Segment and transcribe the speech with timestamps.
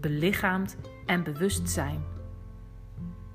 [0.00, 2.00] belichaamd en bewust zijn.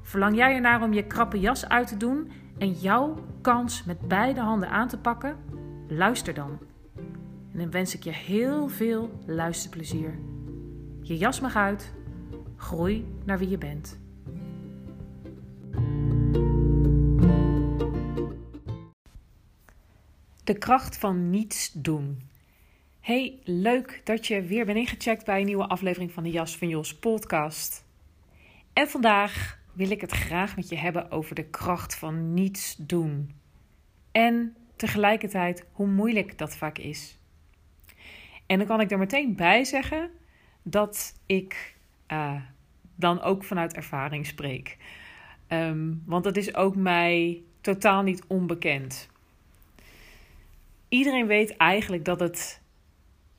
[0.02, 4.40] Verlang jij ernaar om je krappe jas uit te doen en jouw kans met beide
[4.40, 5.38] handen aan te pakken?
[5.88, 6.60] Luister dan.
[7.52, 10.20] En dan wens ik je heel veel luisterplezier.
[11.02, 11.94] Je jas mag uit.
[12.56, 14.00] Groei naar wie je bent.
[20.44, 22.22] De kracht van niets doen.
[23.12, 26.68] Hey, leuk dat je weer bent ingecheckt bij een nieuwe aflevering van de Jas van
[26.68, 27.86] Jos podcast.
[28.74, 33.32] En vandaag wil ik het graag met je hebben over de kracht van niets doen.
[34.12, 37.18] En tegelijkertijd hoe moeilijk dat vaak is.
[38.46, 40.10] En dan kan ik er meteen bij zeggen
[40.64, 41.76] dat ik
[42.08, 42.42] uh,
[42.96, 44.78] dan ook vanuit ervaring spreek.
[45.48, 49.10] Um, want dat is ook mij totaal niet onbekend.
[50.90, 52.61] Iedereen weet eigenlijk dat het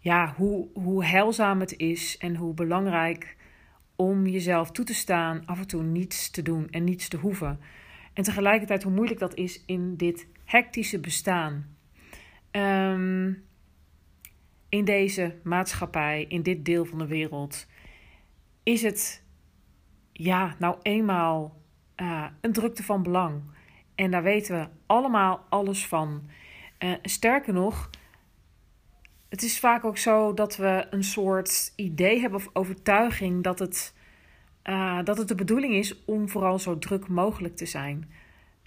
[0.02, 3.36] ja, hoe, hoe heilzaam het is en hoe belangrijk
[3.96, 7.60] om jezelf toe te staan, af en toe niets te doen en niets te hoeven.
[8.12, 11.76] En tegelijkertijd hoe moeilijk dat is in dit hectische bestaan.
[12.50, 13.44] Um,
[14.68, 17.66] in deze maatschappij, in dit deel van de wereld,
[18.62, 19.24] is het
[20.12, 21.60] ja, nou eenmaal
[21.96, 23.42] uh, een drukte van belang.
[23.94, 26.22] En daar weten we allemaal alles van.
[26.78, 27.90] Uh, sterker nog,
[29.32, 33.94] het is vaak ook zo dat we een soort idee hebben of overtuiging dat het,
[34.64, 38.10] uh, dat het de bedoeling is om vooral zo druk mogelijk te zijn.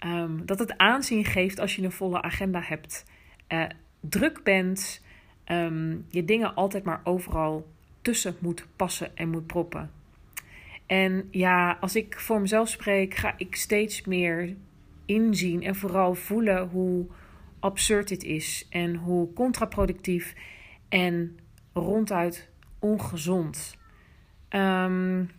[0.06, 3.04] Um, dat het aanzien geeft als je een volle agenda hebt,
[3.48, 3.64] uh,
[4.00, 5.04] druk bent,
[5.46, 7.66] um, je dingen altijd maar overal
[8.02, 9.90] tussen moet passen en moet proppen.
[10.86, 14.56] En ja, als ik voor mezelf spreek, ga ik steeds meer
[15.04, 17.06] inzien en vooral voelen hoe
[17.60, 20.34] absurd dit is en hoe contraproductief
[20.88, 21.38] en
[21.72, 22.48] ronduit
[22.78, 23.76] ongezond.
[24.50, 25.30] Um,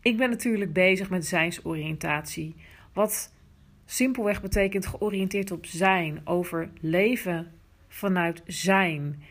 [0.00, 2.54] ik ben natuurlijk bezig met zijnsoriëntatie.
[2.92, 3.34] Wat
[3.84, 7.52] simpelweg betekent georiënteerd op zijn, over leven
[7.88, 9.22] vanuit zijn.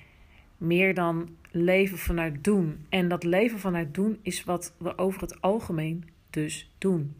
[0.57, 2.85] Meer dan leven vanuit doen.
[2.89, 7.15] En dat leven vanuit doen is wat we over het algemeen dus doen.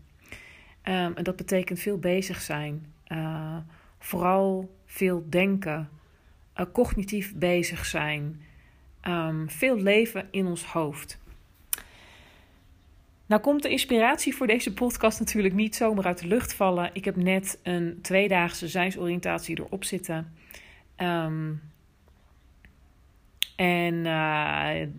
[0.83, 2.85] Um, en dat betekent veel bezig zijn.
[3.07, 3.57] Uh,
[3.99, 5.89] vooral veel denken
[6.55, 8.41] uh, cognitief bezig zijn.
[9.07, 11.19] Um, veel leven in ons hoofd.
[13.25, 16.89] Nou komt de inspiratie voor deze podcast natuurlijk niet zomaar uit de lucht vallen.
[16.93, 20.33] Ik heb net een tweedaagse zijnsoriëntatie erop zitten.
[20.97, 21.61] Um,
[23.55, 24.89] en uh,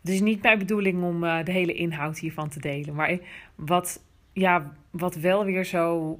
[0.00, 2.94] het is niet mijn bedoeling om uh, de hele inhoud hiervan te delen.
[2.94, 3.18] Maar
[3.54, 6.18] wat, ja, wat wel weer zo,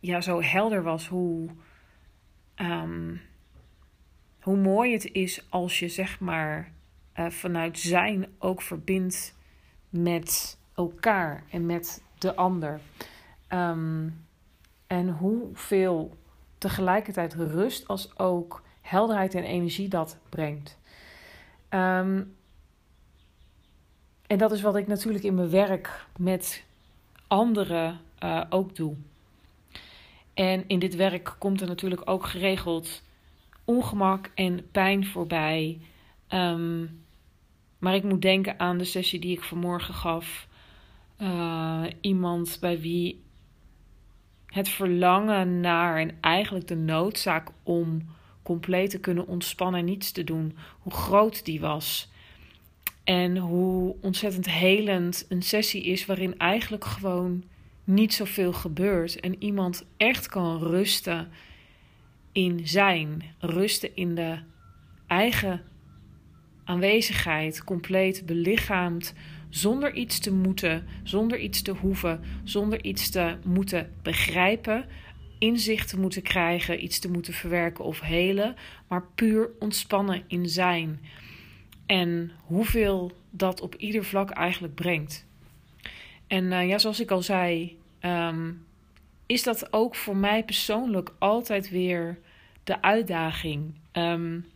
[0.00, 1.48] ja, zo helder was, hoe,
[2.56, 3.20] um,
[4.48, 6.72] hoe mooi het is als je zeg maar
[7.18, 9.34] uh, vanuit zijn ook verbindt
[9.88, 12.80] met elkaar en met de ander.
[13.48, 14.26] Um,
[14.86, 16.16] en hoeveel
[16.58, 20.78] tegelijkertijd rust als ook helderheid en energie dat brengt.
[21.70, 22.36] Um,
[24.26, 26.64] en dat is wat ik natuurlijk in mijn werk met
[27.26, 28.94] anderen uh, ook doe.
[30.34, 33.02] En in dit werk komt er natuurlijk ook geregeld
[33.68, 35.78] ongemak en pijn voorbij.
[36.28, 37.02] Um,
[37.78, 40.48] maar ik moet denken aan de sessie die ik vanmorgen gaf.
[41.22, 43.22] Uh, iemand bij wie
[44.46, 48.08] het verlangen naar en eigenlijk de noodzaak om
[48.42, 52.10] compleet te kunnen ontspannen en niets te doen, hoe groot die was.
[53.04, 57.44] En hoe ontzettend helend een sessie is waarin eigenlijk gewoon
[57.84, 61.28] niet zoveel gebeurt en iemand echt kan rusten
[62.32, 64.38] in zijn, rusten in de
[65.06, 65.62] eigen
[66.64, 69.14] aanwezigheid compleet belichaamd,
[69.48, 74.86] zonder iets te moeten, zonder iets te hoeven, zonder iets te moeten begrijpen,
[75.38, 78.54] inzicht te moeten krijgen, iets te moeten verwerken of helen,
[78.88, 81.00] maar puur ontspannen in zijn.
[81.86, 85.26] En hoeveel dat op ieder vlak eigenlijk brengt.
[86.26, 88.66] En uh, ja, zoals ik al zei, um,
[89.28, 92.18] is dat ook voor mij persoonlijk altijd weer
[92.64, 93.74] de uitdaging.
[93.92, 94.46] Um,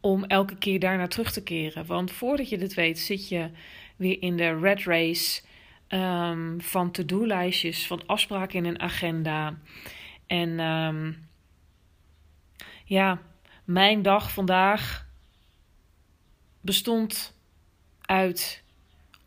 [0.00, 1.86] om elke keer daarna terug te keren.
[1.86, 3.50] Want voordat je dit weet, zit je
[3.96, 5.42] weer in de red race
[5.88, 9.58] um, van to-do-lijstjes, van afspraken in een agenda.
[10.26, 11.28] En um,
[12.84, 13.22] ja,
[13.64, 15.06] mijn dag vandaag
[16.60, 17.38] bestond
[18.00, 18.61] uit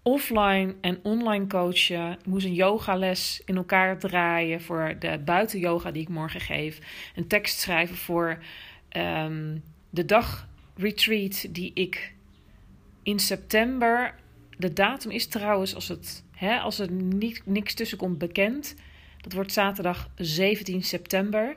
[0.08, 2.12] offline en online coachen.
[2.12, 6.80] Ik moest een yogales in elkaar draaien voor de buitenyoga die ik morgen geef.
[7.16, 8.38] Een tekst schrijven voor
[8.98, 12.14] um, de dag retreat die ik
[13.04, 14.16] in september.
[14.58, 18.76] De datum is trouwens, als, het, hè, als er niet, niks tussen komt, bekend.
[19.22, 21.56] Dat wordt zaterdag 17 september.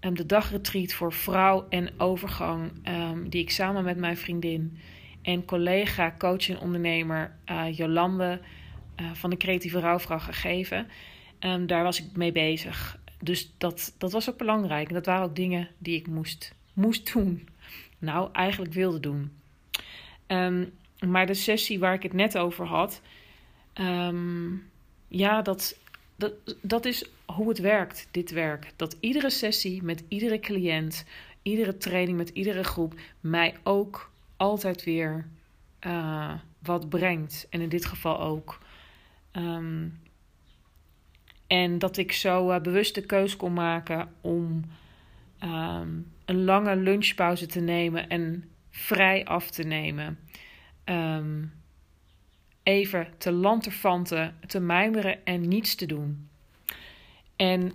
[0.00, 4.78] Um, de dagretreat voor vrouw en overgang, um, die ik samen met mijn vriendin
[5.22, 8.40] en collega, coach en ondernemer uh, Jolande
[9.00, 10.88] uh, van de Creatieve Rouwvrouw gegeven.
[11.40, 12.98] Um, daar was ik mee bezig.
[13.20, 14.88] Dus dat, dat was ook belangrijk.
[14.88, 17.48] En dat waren ook dingen die ik moest, moest doen
[18.02, 19.32] nou eigenlijk wilde doen.
[20.26, 20.72] Um,
[21.06, 23.00] maar de sessie waar ik het net over had,
[23.74, 24.70] um,
[25.08, 25.78] ja, dat,
[26.16, 28.72] dat, dat is hoe het werkt, dit werk.
[28.76, 31.04] Dat iedere sessie met iedere cliënt,
[31.42, 34.11] iedere training met iedere groep mij ook
[34.42, 35.26] altijd weer
[35.80, 37.46] uh, wat brengt.
[37.50, 38.58] En in dit geval ook.
[39.32, 40.00] Um,
[41.46, 44.64] en dat ik zo uh, bewust de keus kon maken om
[45.42, 50.18] um, een lange lunchpauze te nemen en vrij af te nemen.
[50.84, 51.52] Um,
[52.62, 56.28] even te lanterfanten, te mijmeren en niets te doen.
[57.36, 57.72] En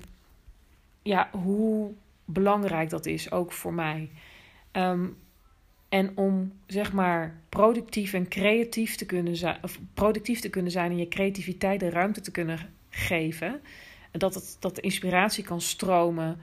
[1.02, 1.94] ja, hoe
[2.26, 4.10] belangrijk dat is, ook voor mij.
[4.72, 5.18] Um,
[5.90, 10.92] en om zeg maar productief en creatief te kunnen zijn, of productief te kunnen zijn
[10.92, 13.62] en je creativiteit de ruimte te kunnen geven.
[14.12, 16.40] Dat, het, dat de inspiratie kan stromen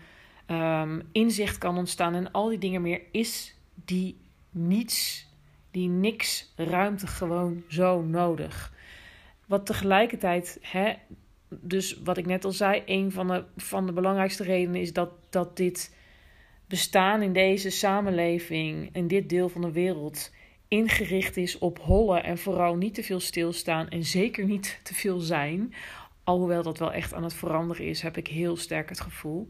[0.47, 3.55] um, inzicht kan ontstaan en al die dingen meer, is
[3.85, 4.17] die
[4.51, 5.29] niets,
[5.71, 8.73] die niks ruimte gewoon zo nodig.
[9.47, 10.93] Wat tegelijkertijd, hè,
[11.49, 15.11] dus wat ik net al zei, een van de, van de belangrijkste redenen is dat,
[15.31, 15.97] dat dit
[16.67, 20.31] bestaan in deze samenleving, in dit deel van de wereld,
[20.69, 25.19] ingericht is op hollen en vooral niet te veel stilstaan en zeker niet te veel
[25.19, 25.75] zijn.
[26.25, 29.49] Alhoewel dat wel echt aan het veranderen is, heb ik heel sterk het gevoel.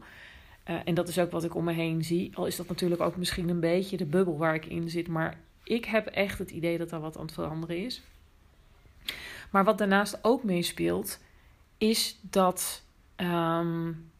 [0.69, 2.31] Uh, en dat is ook wat ik om me heen zie.
[2.35, 5.07] Al is dat natuurlijk ook misschien een beetje de bubbel waar ik in zit.
[5.07, 8.03] Maar ik heb echt het idee dat er wat aan het veranderen is.
[9.51, 11.19] Maar wat daarnaast ook meespeelt,
[11.77, 12.83] is dat
[13.17, 14.11] um,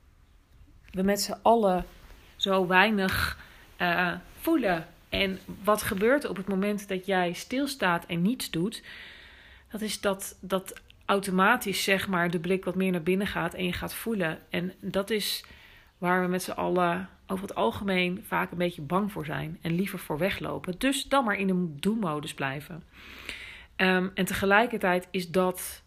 [0.91, 1.85] we met z'n allen
[2.45, 3.37] zo weinig
[3.81, 4.87] uh, voelen.
[5.09, 8.83] En wat gebeurt op het moment dat jij stilstaat en niets doet?
[9.71, 13.65] Dat is dat, dat automatisch zeg maar de blik wat meer naar binnen gaat en
[13.65, 14.39] je gaat voelen.
[14.49, 15.45] En dat is
[15.97, 19.75] waar we met z'n allen over het algemeen vaak een beetje bang voor zijn en
[19.75, 20.75] liever voor weglopen.
[20.77, 22.83] Dus dan maar in de do-modus blijven.
[23.77, 25.83] Um, en tegelijkertijd is dat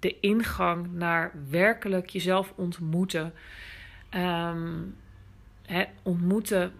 [0.00, 3.32] de ingang naar werkelijk jezelf ontmoeten.
[4.16, 4.96] Um,
[6.02, 6.72] ontmoeten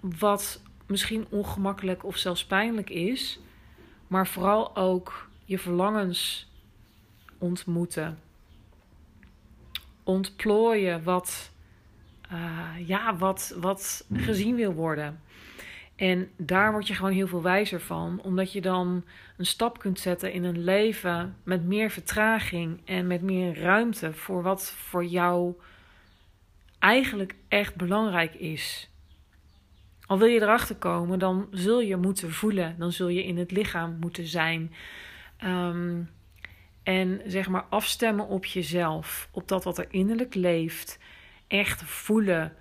[0.00, 3.40] wat misschien ongemakkelijk of zelfs pijnlijk is,
[4.06, 6.50] maar vooral ook je verlangens
[7.38, 8.18] ontmoeten
[10.08, 11.50] ontplooien wat,
[12.32, 15.20] uh, ja, wat, wat gezien wil worden.
[15.96, 19.04] En daar word je gewoon heel veel wijzer van, omdat je dan
[19.36, 24.42] een stap kunt zetten in een leven met meer vertraging en met meer ruimte voor
[24.42, 25.54] wat voor jou
[26.78, 28.90] eigenlijk echt belangrijk is.
[30.06, 33.50] Al wil je erachter komen, dan zul je moeten voelen, dan zul je in het
[33.50, 34.74] lichaam moeten zijn.
[35.44, 36.10] Um,
[36.82, 40.98] en zeg maar afstemmen op jezelf, op dat wat er innerlijk leeft.
[41.46, 42.56] Echt voelen,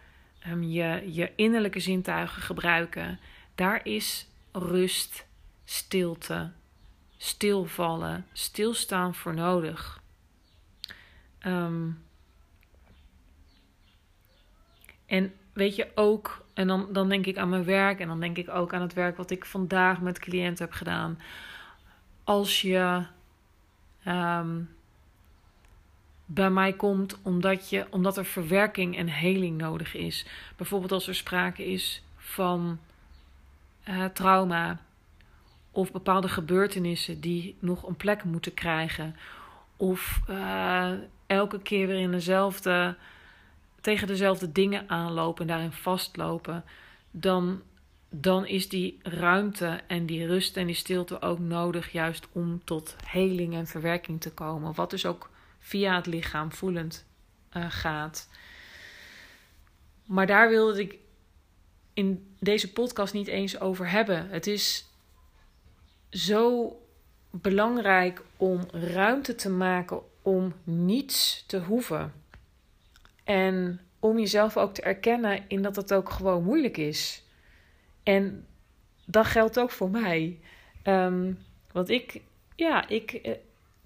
[0.47, 3.19] um, je, je innerlijke zintuigen gebruiken.
[3.55, 5.27] Daar is rust,
[5.65, 6.51] stilte,
[7.17, 10.01] stilvallen, stilstaan voor nodig.
[11.45, 12.05] Um,
[15.07, 18.37] en weet je ook, en dan, dan denk ik aan mijn werk en dan denk
[18.37, 21.19] ik ook aan het werk wat ik vandaag met cliënten heb gedaan.
[22.23, 23.03] Als je
[24.07, 24.69] um,
[26.29, 30.25] bij mij komt omdat, je, omdat er verwerking en heling nodig is.
[30.55, 32.79] Bijvoorbeeld als er sprake is van
[33.89, 34.79] uh, trauma
[35.71, 39.15] of bepaalde gebeurtenissen die nog een plek moeten krijgen.
[39.75, 40.91] Of uh,
[41.27, 42.95] elke keer weer in dezelfde,
[43.81, 46.63] tegen dezelfde dingen aanlopen en daarin vastlopen.
[47.11, 47.61] Dan,
[48.09, 52.95] dan is die ruimte en die rust en die stilte ook nodig, juist om tot
[53.05, 54.73] heling en verwerking te komen.
[54.73, 55.29] Wat dus ook
[55.59, 57.05] via het lichaam voelend
[57.53, 58.29] uh, gaat.
[60.05, 60.97] Maar daar wilde ik
[61.93, 64.29] in deze podcast niet eens over hebben.
[64.29, 64.85] Het is
[66.09, 66.71] zo
[67.29, 72.13] belangrijk om ruimte te maken om niets te hoeven.
[73.27, 77.23] En om jezelf ook te erkennen in dat het ook gewoon moeilijk is.
[78.03, 78.45] En
[79.05, 80.39] dat geldt ook voor mij.
[80.83, 81.39] Um,
[81.71, 82.21] want ik,
[82.55, 83.33] ja, ik eh,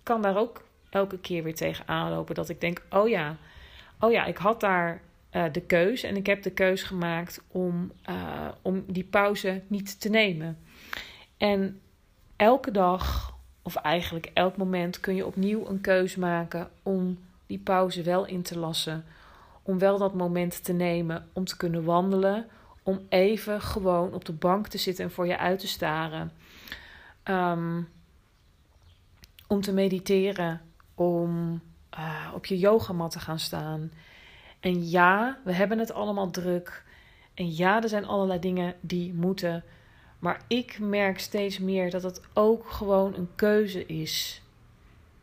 [0.04, 2.36] kan daar ook elke keer weer tegen aanlopen.
[2.36, 3.38] Dat ik denk: oh ja,
[4.00, 6.04] oh ja, ik had daar uh, de keus.
[6.04, 10.58] En ik heb de keus gemaakt om, uh, om die pauze niet te nemen.
[11.38, 11.82] En
[12.36, 18.04] elke dag, of eigenlijk elk moment, kun je opnieuw een keus maken om die pauze
[18.04, 19.06] wel in te lassen.
[19.72, 22.48] Om wel dat moment te nemen om te kunnen wandelen.
[22.84, 26.32] Om even gewoon op de bank te zitten en voor je uit te staren.
[27.24, 27.88] Um,
[29.48, 30.62] om te mediteren.
[30.96, 31.62] Om
[31.98, 33.92] uh, op je yogamat te gaan staan.
[34.60, 36.84] En ja, we hebben het allemaal druk.
[37.34, 39.64] En ja, er zijn allerlei dingen die moeten.
[40.20, 44.42] Maar ik merk steeds meer dat het ook gewoon een keuze is.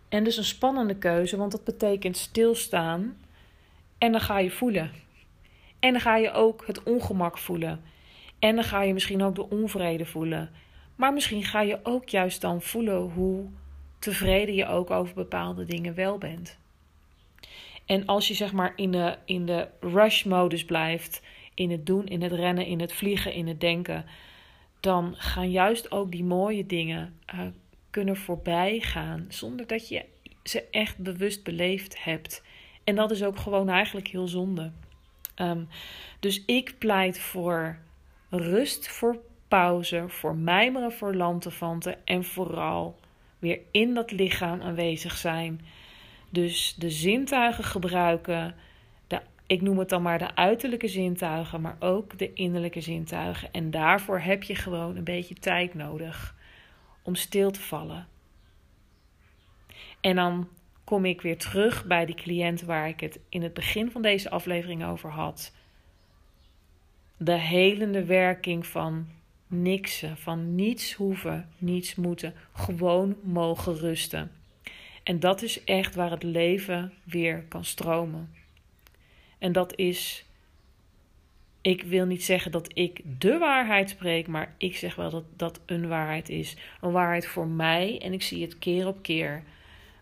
[0.08, 3.16] En dus een spannende keuze, want dat betekent stilstaan.
[3.98, 4.90] En dan ga je voelen.
[5.78, 7.82] En dan ga je ook het ongemak voelen.
[8.38, 10.50] En dan ga je misschien ook de onvrede voelen.
[10.96, 13.46] Maar misschien ga je ook juist dan voelen hoe
[13.98, 16.58] tevreden je ook over bepaalde dingen wel bent.
[17.86, 21.22] En als je zeg maar in de, in de rush-modus blijft,
[21.54, 24.04] in het doen, in het rennen, in het vliegen, in het denken,
[24.80, 27.40] dan gaan juist ook die mooie dingen uh,
[27.90, 30.04] kunnen voorbij gaan zonder dat je
[30.42, 32.42] ze echt bewust beleefd hebt.
[32.88, 34.70] En dat is ook gewoon eigenlijk heel zonde.
[35.36, 35.68] Um,
[36.20, 37.78] dus ik pleit voor
[38.30, 39.18] rust, voor
[39.48, 42.98] pauze, voor mijmeren, voor lantefanten en vooral
[43.38, 45.60] weer in dat lichaam aanwezig zijn.
[46.30, 48.54] Dus de zintuigen gebruiken.
[49.06, 53.52] De, ik noem het dan maar de uiterlijke zintuigen, maar ook de innerlijke zintuigen.
[53.52, 56.34] En daarvoor heb je gewoon een beetje tijd nodig
[57.02, 58.06] om stil te vallen.
[60.00, 60.48] En dan
[60.88, 64.30] kom ik weer terug bij die cliënt waar ik het in het begin van deze
[64.30, 65.52] aflevering over had.
[67.16, 69.08] De helende werking van
[69.46, 74.32] niksen, van niets hoeven, niets moeten, gewoon mogen rusten.
[75.02, 78.34] En dat is echt waar het leven weer kan stromen.
[79.38, 80.24] En dat is,
[81.60, 85.60] ik wil niet zeggen dat ik de waarheid spreek, maar ik zeg wel dat dat
[85.66, 86.56] een waarheid is.
[86.80, 89.42] Een waarheid voor mij en ik zie het keer op keer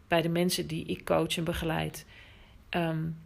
[0.08, 2.06] bij de mensen die ik coach en begeleid.
[2.70, 3.16] Um,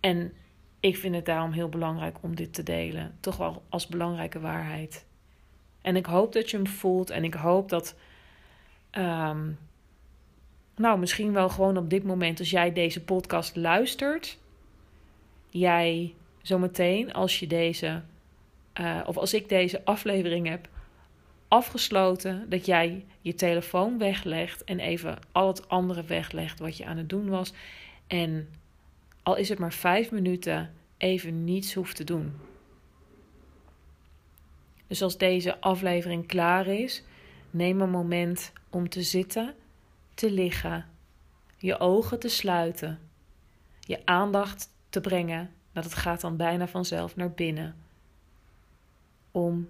[0.00, 0.32] en
[0.80, 3.14] ik vind het daarom heel belangrijk om dit te delen.
[3.20, 5.04] Toch wel als belangrijke waarheid.
[5.80, 7.94] En ik hoop dat je hem voelt en ik hoop dat.
[8.98, 9.58] Um,
[10.76, 14.38] nou, misschien wel gewoon op dit moment, als jij deze podcast luistert,
[15.50, 18.02] jij zometeen, als je deze,
[18.80, 20.68] uh, of als ik deze aflevering heb
[21.52, 26.96] afgesloten, dat jij je telefoon weglegt en even al het andere weglegt wat je aan
[26.96, 27.52] het doen was.
[28.06, 28.48] En
[29.22, 32.32] al is het maar vijf minuten, even niets hoeft te doen.
[34.86, 37.02] Dus als deze aflevering klaar is,
[37.50, 39.54] neem een moment om te zitten
[40.14, 40.86] te liggen,
[41.56, 42.98] je ogen te sluiten,
[43.80, 47.76] je aandacht te brengen, dat het gaat dan bijna vanzelf naar binnen.
[49.30, 49.68] Om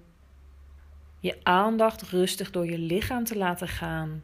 [1.23, 4.23] je aandacht rustig door je lichaam te laten gaan,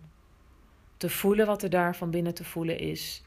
[0.97, 3.23] te voelen wat er daar van binnen te voelen is.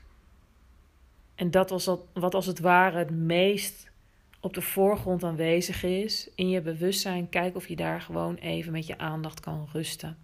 [1.35, 3.91] En dat was wat als het ware het meest
[4.39, 7.29] op de voorgrond aanwezig is in je bewustzijn.
[7.29, 10.17] Kijk of je daar gewoon even met je aandacht kan rusten.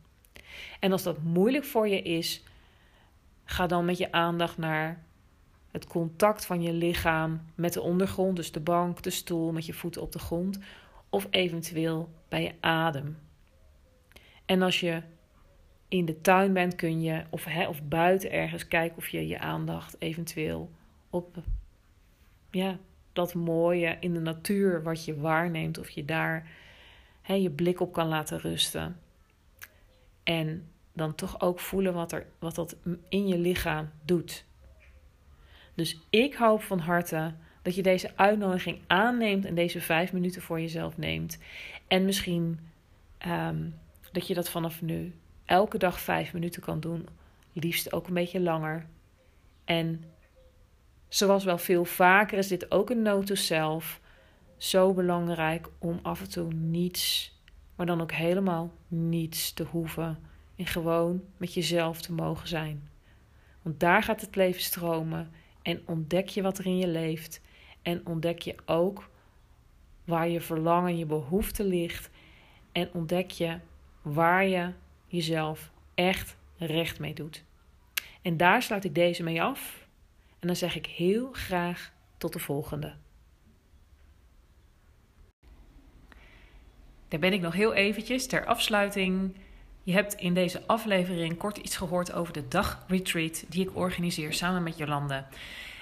[0.79, 2.43] En als dat moeilijk voor je is,
[3.49, 5.03] Ga dan met je aandacht naar
[5.71, 9.73] het contact van je lichaam met de ondergrond, dus de bank, de stoel, met je
[9.73, 10.59] voeten op de grond,
[11.09, 13.17] of eventueel bij je adem.
[14.47, 15.01] En als je
[15.87, 19.95] in de tuin bent, kun je, of, of buiten ergens, kijken of je je aandacht
[19.99, 20.71] eventueel
[21.09, 21.37] op
[22.51, 22.77] ja,
[23.13, 26.49] dat mooie in de natuur wat je waarneemt, of je daar
[27.35, 28.99] je blik op kan laten rusten.
[30.23, 32.75] En dan toch ook voelen wat, er, wat dat
[33.09, 34.45] in je lichaam doet.
[35.73, 40.59] Dus ik hoop van harte dat je deze uitnodiging aanneemt en deze vijf minuten voor
[40.59, 41.37] jezelf neemt.
[41.87, 42.59] En misschien
[43.17, 43.69] ehm,
[44.11, 47.07] dat je dat vanaf nu elke dag vijf minuten kan doen.
[47.53, 48.85] Liefst ook een beetje langer.
[49.65, 50.03] En
[51.07, 53.99] zoals wel veel vaker is dit ook een note to self.
[54.57, 57.35] Zo belangrijk om af en toe niets,
[57.75, 60.19] maar dan ook helemaal niets te hoeven.
[60.55, 62.89] En gewoon met jezelf te mogen zijn.
[63.61, 65.31] Want daar gaat het leven stromen.
[65.61, 67.41] En ontdek je wat er in je leeft.
[67.81, 69.09] En ontdek je ook
[70.03, 72.09] waar je verlangen, je behoefte ligt.
[72.71, 73.57] En ontdek je
[74.13, 74.73] waar je
[75.07, 77.43] jezelf echt recht mee doet.
[78.21, 79.87] En daar sluit ik deze mee af.
[80.39, 82.93] En dan zeg ik heel graag tot de volgende.
[87.07, 89.35] Daar ben ik nog heel eventjes ter afsluiting.
[89.83, 94.63] Je hebt in deze aflevering kort iets gehoord over de dagretreat die ik organiseer samen
[94.63, 95.23] met Jolande.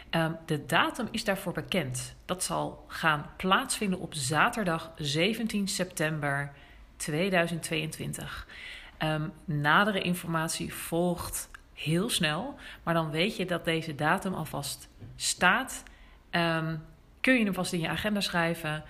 [0.09, 2.15] Ehm, de datum is daarvoor bekend.
[2.25, 6.53] Dat zal gaan plaatsvinden op zaterdag 17 september
[6.95, 8.47] 2022.
[9.03, 15.83] Um, nadere informatie volgt heel snel, maar dan weet je dat deze datum alvast staat.
[16.31, 16.83] Um,
[17.21, 18.83] kun je hem vast in je agenda schrijven.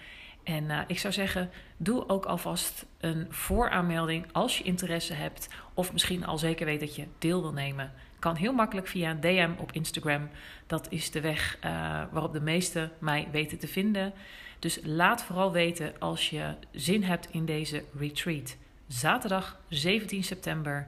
[0.43, 5.50] En uh, ik zou zeggen, doe ook alvast een vooraanmelding als je interesse hebt.
[5.74, 7.91] Of misschien al zeker weet dat je deel wil nemen.
[8.19, 10.29] Kan heel makkelijk via een DM op Instagram.
[10.67, 11.71] Dat is de weg uh,
[12.12, 14.13] waarop de meesten mij weten te vinden.
[14.65, 18.57] Dus laat vooral weten als je zin hebt in deze retreat.
[18.88, 20.88] Zaterdag 17 september,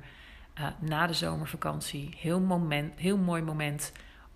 [0.59, 2.15] uh, na de zomervakantie.
[2.17, 3.91] Heel, moment, heel mooi moment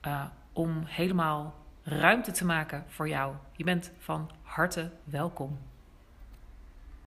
[0.08, 3.36] uh, om helemaal ruimte te maken voor jou.
[3.56, 5.60] Je bent van harte welkom.